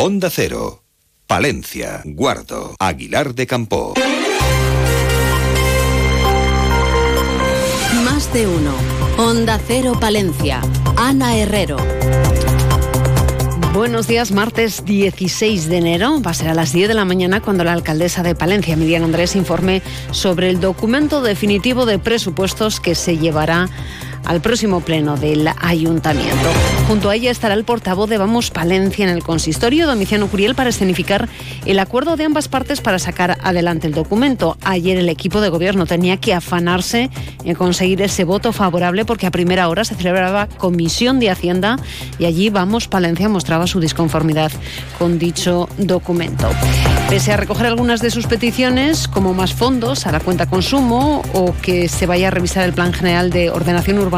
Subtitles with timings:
[0.00, 0.84] Onda Cero,
[1.26, 3.94] Palencia, Guardo, Aguilar de Campo.
[8.04, 8.74] Más de uno.
[9.16, 10.60] Onda Cero Palencia.
[10.96, 11.78] Ana Herrero.
[13.74, 16.22] Buenos días, martes 16 de enero.
[16.22, 19.02] Va a ser a las 10 de la mañana cuando la alcaldesa de Palencia, Miriam
[19.02, 23.68] Andrés, informe sobre el documento definitivo de presupuestos que se llevará
[24.28, 26.50] al próximo pleno del ayuntamiento.
[26.86, 30.70] Junto a ella estará el portavoz de Vamos Palencia en el consistorio, Domiciano Curiel, para
[30.70, 31.28] escenificar
[31.64, 34.56] el acuerdo de ambas partes para sacar adelante el documento.
[34.62, 37.10] Ayer el equipo de gobierno tenía que afanarse
[37.44, 41.78] en conseguir ese voto favorable porque a primera hora se celebraba comisión de Hacienda
[42.18, 44.52] y allí Vamos Palencia mostraba su disconformidad
[44.98, 46.50] con dicho documento.
[47.08, 51.54] Pese a recoger algunas de sus peticiones, como más fondos a la cuenta consumo o
[51.62, 54.17] que se vaya a revisar el Plan General de Ordenación Urbana,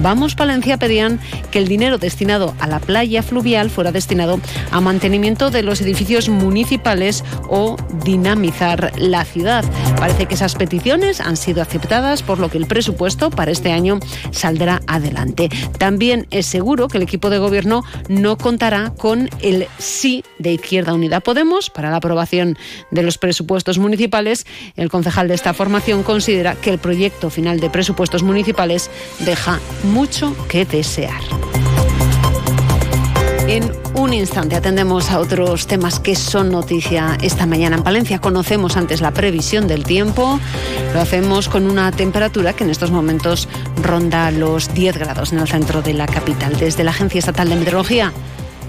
[0.00, 1.20] Vamos Palencia pedían
[1.50, 6.28] que el dinero destinado a la playa fluvial fuera destinado a mantenimiento de los edificios
[6.28, 9.64] municipales o dinamizar la ciudad.
[9.98, 13.98] Parece que esas peticiones han sido aceptadas, por lo que el presupuesto para este año
[14.30, 15.48] saldrá adelante.
[15.78, 20.94] También es seguro que el equipo de gobierno no contará con el sí de Izquierda
[20.94, 22.58] Unida Podemos para la aprobación
[22.90, 24.46] de los presupuestos municipales.
[24.76, 28.90] El concejal de esta formación considera que el proyecto final de presupuestos municipales
[29.20, 31.20] deja mucho que desear.
[33.48, 38.20] En un instante atendemos a otros temas que son noticia esta mañana en Palencia.
[38.20, 40.38] Conocemos antes la previsión del tiempo.
[40.94, 43.48] Lo hacemos con una temperatura que en estos momentos
[43.82, 46.56] ronda los 10 grados en el centro de la capital.
[46.56, 48.12] Desde la Agencia Estatal de Meteorología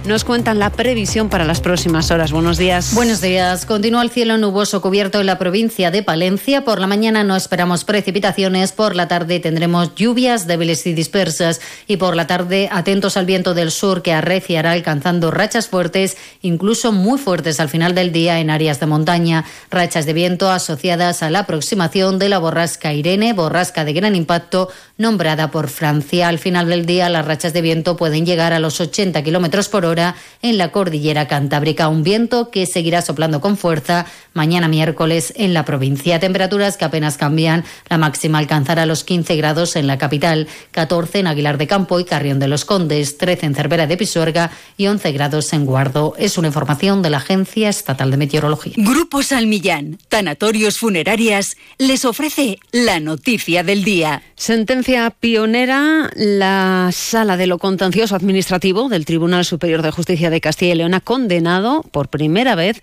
[0.06, 2.32] nos cuentan la previsión para las próximas horas.
[2.32, 2.94] Buenos días.
[2.94, 3.66] Buenos días.
[3.66, 6.66] Continúa el cielo nuboso cubierto en la provincia de Palencia.
[6.66, 8.74] Por la mañana no esperamos precipitaciones.
[8.74, 11.62] Por la tarde tendremos lluvias débiles y dispersas.
[11.88, 16.92] Y por la tarde atentos al viento del sur que arreciará alcanzando rachas fuertes, incluso
[16.92, 19.46] muy fuertes al final del día en áreas de montaña.
[19.72, 24.70] Rachas de viento asociadas a la aproximación de la borrasca Irene, borrasca de gran impacto
[24.98, 26.28] nombrada por Francia.
[26.28, 29.86] Al final del día las rachas de viento pueden llegar a los 80 kilómetros por
[29.86, 29.93] hora
[30.42, 31.88] en la cordillera cantábrica.
[31.88, 36.20] Un viento que seguirá soplando con fuerza mañana miércoles en la provincia.
[36.20, 37.64] Temperaturas que apenas cambian.
[37.90, 42.06] La máxima alcanzará los 15 grados en la capital, 14 en Aguilar de Campo y
[42.06, 46.16] Carrión de los Condes, 13 en Cervera de Pisuerga y 11 grados en Guardo.
[46.18, 48.74] Es una información de la Agencia Estatal de Meteorología.
[48.78, 54.24] Grupo Salmillán, Tanatorios Funerarias, les ofrece la noticia del día.
[54.36, 56.10] Sentencia pionera.
[56.16, 60.94] La Sala de lo Contencioso Administrativo del Tribunal Superior de Justicia de Castilla y León
[60.94, 62.82] ha condenado por primera vez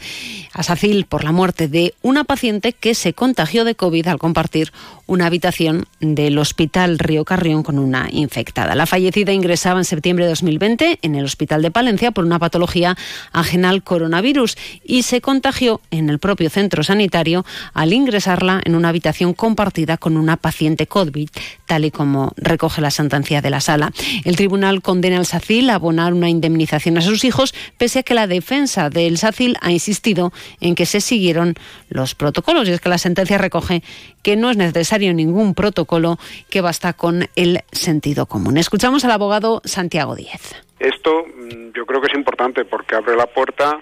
[0.52, 4.72] a Sacil por la muerte de una paciente que se contagió de COVID al compartir
[5.06, 8.74] una habitación del Hospital Río Carrión con una infectada.
[8.76, 12.96] La fallecida ingresaba en septiembre de 2020 en el Hospital de Palencia por una patología
[13.32, 17.44] ajena al coronavirus y se contagió en el propio centro sanitario
[17.74, 21.28] al ingresarla en una habitación compartida con una paciente COVID,
[21.66, 23.92] tal y como recoge la sentencia de la sala.
[24.24, 28.14] El tribunal condena al SACIL a abonar una indemnización a sus hijos, pese a que
[28.14, 31.54] la defensa del SACIL ha insistido en que se siguieron
[31.88, 32.68] los protocolos.
[32.68, 33.82] Y es que la sentencia recoge
[34.22, 36.18] que no es necesario ningún protocolo,
[36.50, 38.56] que basta con el sentido común.
[38.56, 40.54] Escuchamos al abogado Santiago Díez.
[40.78, 43.80] Esto mm, yo creo que es importante porque abre la puerta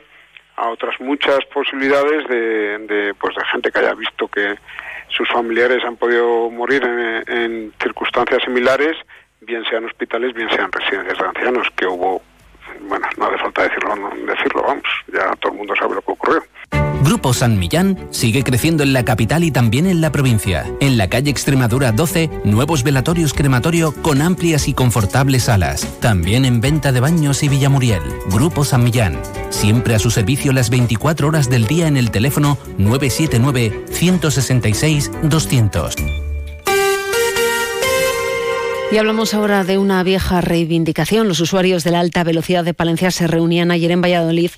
[0.56, 4.56] a otras muchas posibilidades de, pues de gente que haya visto que
[5.08, 8.96] sus familiares han podido morir en circunstancias similares,
[9.40, 12.22] bien sean hospitales, bien sean residencias de ancianos, que hubo
[12.88, 13.94] bueno, no hace falta decirlo,
[14.26, 16.42] decirlo, vamos, ya todo el mundo sabe lo que ocurrió.
[17.02, 20.66] Grupo San Millán sigue creciendo en la capital y también en la provincia.
[20.80, 25.86] En la calle Extremadura 12, nuevos velatorios crematorio con amplias y confortables salas.
[26.00, 28.02] También en venta de baños y Villamuriel.
[28.30, 29.18] Grupo San Millán.
[29.48, 36.27] Siempre a su servicio las 24 horas del día en el teléfono 979 166 200.
[38.90, 41.28] Y hablamos ahora de una vieja reivindicación.
[41.28, 44.50] Los usuarios de la alta velocidad de Palencia se reunían ayer en Valladolid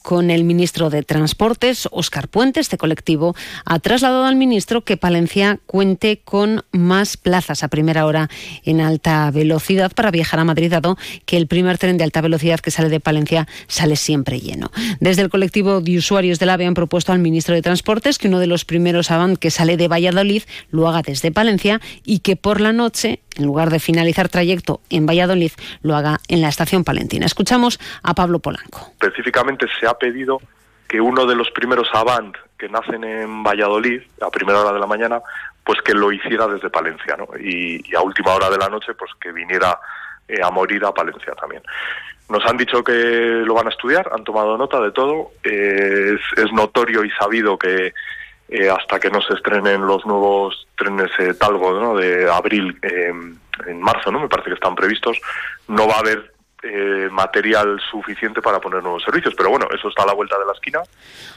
[0.00, 2.60] con el ministro de Transportes, Óscar Puente.
[2.60, 3.34] Este colectivo
[3.66, 8.30] ha trasladado al ministro que Palencia cuente con más plazas a primera hora
[8.64, 12.60] en alta velocidad para viajar a Madrid, dado que el primer tren de alta velocidad
[12.60, 14.70] que sale de Palencia sale siempre lleno.
[15.00, 18.40] Desde el colectivo de usuarios del AVE han propuesto al ministro de Transportes que uno
[18.40, 22.62] de los primeros Avant que sale de Valladolid lo haga desde Palencia y que por
[22.62, 27.26] la noche en lugar de finalizar trayecto en Valladolid, lo haga en la estación palentina.
[27.26, 28.92] Escuchamos a Pablo Polanco.
[29.00, 30.40] Específicamente se ha pedido
[30.88, 34.86] que uno de los primeros Avant que nacen en Valladolid, a primera hora de la
[34.86, 35.20] mañana,
[35.64, 37.26] pues que lo hiciera desde Palencia, ¿no?
[37.38, 39.78] Y, a última hora de la noche, pues que viniera
[40.28, 41.62] eh, a morir a Palencia también.
[42.28, 45.32] Nos han dicho que lo van a estudiar, han tomado nota de todo.
[45.42, 47.92] Eh, es, notorio y sabido que
[48.54, 51.96] eh, hasta que no se estrenen los nuevos trenes eh, Talgo ¿no?
[51.96, 55.18] de abril, en marzo, no me parece que están previstos,
[55.68, 56.32] no va a haber
[57.10, 59.34] material suficiente para poner nuevos servicios.
[59.36, 60.80] Pero bueno, eso está a la vuelta de la esquina.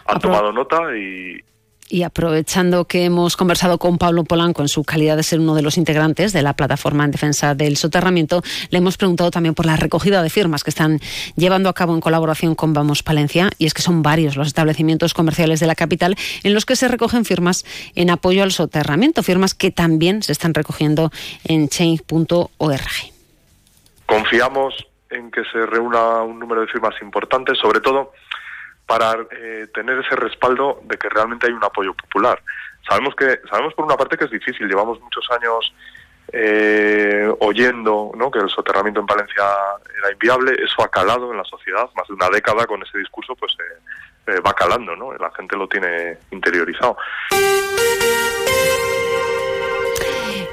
[0.05, 1.43] Han tomado nota y,
[1.89, 5.61] y aprovechando que hemos conversado con Pablo Polanco en su calidad de ser uno de
[5.61, 9.75] los integrantes de la plataforma en defensa del soterramiento, le hemos preguntado también por la
[9.75, 10.99] recogida de firmas que están
[11.35, 13.49] llevando a cabo en colaboración con Vamos Palencia.
[13.57, 16.87] Y es que son varios los establecimientos comerciales de la capital en los que se
[16.87, 21.11] recogen firmas en apoyo al soterramiento, firmas que también se están recogiendo
[21.43, 22.47] en change.org.
[24.05, 24.73] Confiamos
[25.09, 28.11] en que se reúna un número de firmas importantes, sobre todo
[28.87, 32.41] para eh, tener ese respaldo de que realmente hay un apoyo popular.
[32.87, 35.73] Sabemos que sabemos por una parte que es difícil, llevamos muchos años
[36.31, 39.43] eh, oyendo que el soterramiento en Valencia
[39.99, 43.35] era inviable, eso ha calado en la sociedad, más de una década con ese discurso
[43.35, 43.55] pues
[44.27, 45.13] eh, va calando, ¿no?
[45.13, 46.97] la gente lo tiene interiorizado.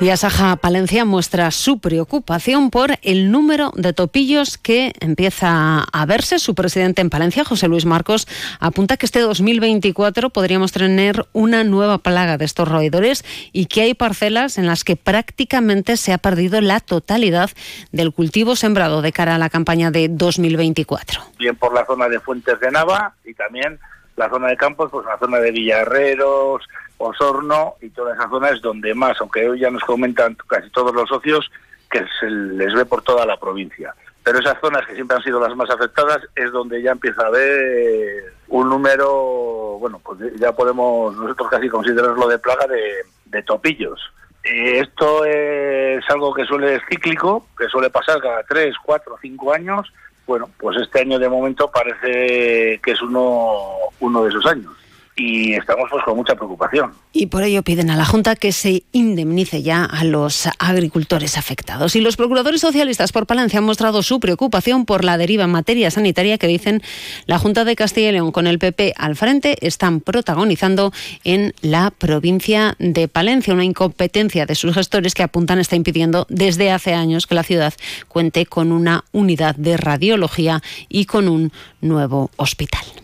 [0.00, 6.40] Y Asaja Palencia muestra su preocupación por el número de topillos que empieza a verse.
[6.40, 8.26] Su presidente en Palencia, José Luis Marcos,
[8.58, 13.94] apunta que este 2024 podríamos tener una nueva plaga de estos roedores y que hay
[13.94, 17.50] parcelas en las que prácticamente se ha perdido la totalidad
[17.92, 21.20] del cultivo sembrado de cara a la campaña de 2024.
[21.38, 23.78] Bien por la zona de Fuentes de Nava y también
[24.16, 26.62] la zona de Campos, pues la zona de Villarreros,
[27.04, 30.94] Osorno y toda esa zona es donde más, aunque hoy ya nos comentan casi todos
[30.94, 31.50] los socios,
[31.90, 33.94] que se les ve por toda la provincia.
[34.22, 37.26] Pero esas zonas que siempre han sido las más afectadas es donde ya empieza a
[37.26, 44.00] haber un número, bueno, pues ya podemos nosotros casi considerarlo de plaga de, topillos.
[44.44, 49.92] esto es algo que suele ser cíclico, que suele pasar cada tres, cuatro, cinco años.
[50.24, 53.66] Bueno, pues este año de momento parece que es uno,
[54.00, 54.72] uno de esos años
[55.16, 56.92] y estamos pues con mucha preocupación.
[57.12, 61.94] Y por ello piden a la Junta que se indemnice ya a los agricultores afectados.
[61.94, 65.90] Y los procuradores socialistas por Palencia han mostrado su preocupación por la deriva en materia
[65.90, 66.82] sanitaria que dicen
[67.26, 71.92] la Junta de Castilla y León con el PP al frente están protagonizando en la
[71.92, 73.54] provincia de Palencia.
[73.54, 77.74] Una incompetencia de sus gestores que apuntan está impidiendo desde hace años que la ciudad
[78.08, 83.03] cuente con una unidad de radiología y con un nuevo hospital.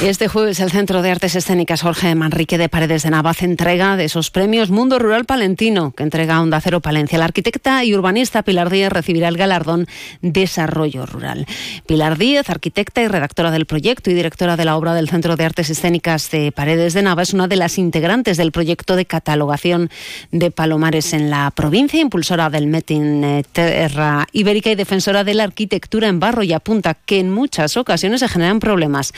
[0.00, 4.04] Este jueves el Centro de Artes Escénicas Jorge Manrique de Paredes de Navaz entrega de
[4.04, 7.18] esos premios Mundo Rural Palentino que entrega Onda Cero Palencia.
[7.18, 9.88] La arquitecta y urbanista Pilar Díez recibirá el galardón
[10.22, 11.46] Desarrollo Rural.
[11.88, 15.44] Pilar Díez, arquitecta y redactora del proyecto y directora de la obra del Centro de
[15.44, 19.90] Artes Escénicas de Paredes de Nava, es una de las integrantes del proyecto de catalogación
[20.30, 25.42] de palomares en la provincia, impulsora del Metin eh, Terra Ibérica y defensora de la
[25.42, 29.12] arquitectura en barro y apunta que en muchas ocasiones se generan problemas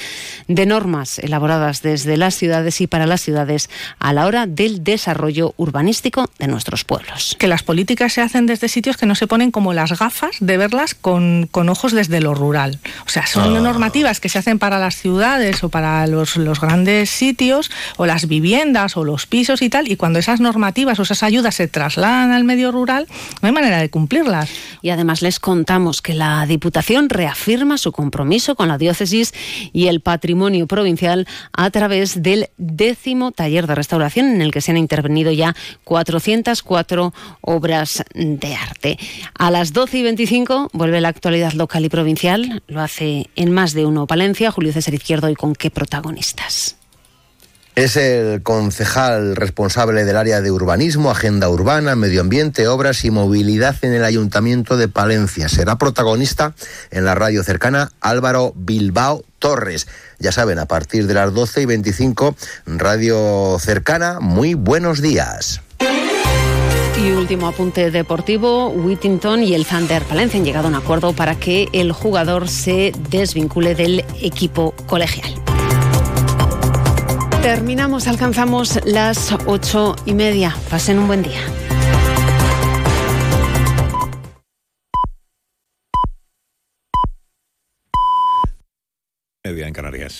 [0.48, 3.68] de normas elaboradas desde las ciudades y para las ciudades
[3.98, 7.36] a la hora del desarrollo urbanístico de nuestros pueblos.
[7.40, 10.56] Que las políticas se hacen desde sitios que no se ponen como las gafas de
[10.56, 12.78] verlas con, con ojos desde lo rural.
[13.04, 13.60] O sea, son ah.
[13.60, 18.28] normativas que se hacen para las ciudades o para los, los grandes sitios o las
[18.28, 22.30] viviendas o los pisos y tal, y cuando esas normativas o esas ayudas se trasladan
[22.30, 23.08] al medio rural,
[23.42, 24.48] no hay manera de cumplirlas.
[24.82, 29.34] Y además les contamos que la Diputación reafirma su compromiso con la diócesis
[29.72, 30.00] y el
[30.66, 35.54] provincial a través del décimo taller de restauración en el que se han intervenido ya
[35.84, 38.98] 404 obras de arte.
[39.34, 42.62] A las 12 y 25 vuelve la actualidad local y provincial.
[42.66, 44.50] Lo hace en más de uno Palencia.
[44.50, 46.79] Julio César Izquierdo y con qué protagonistas.
[47.80, 53.74] Es el concejal responsable del área de urbanismo, agenda urbana, medio ambiente, obras y movilidad
[53.80, 55.48] en el Ayuntamiento de Palencia.
[55.48, 56.52] Será protagonista
[56.90, 59.88] en la radio cercana Álvaro Bilbao Torres.
[60.18, 64.20] Ya saben, a partir de las 12 y 25, radio cercana.
[64.20, 65.62] Muy buenos días.
[67.02, 71.34] Y último apunte deportivo, Whittington y el Thunder Palencia han llegado a un acuerdo para
[71.36, 75.32] que el jugador se desvincule del equipo colegial.
[77.42, 80.54] Terminamos, alcanzamos las ocho y media.
[80.68, 81.40] Pasen un buen día.
[89.42, 90.14] Media en Canarias.